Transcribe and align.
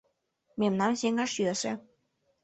Мемнам 0.59 0.93
сеҥаш 0.99 1.31
йӧсӧ. 1.43 1.73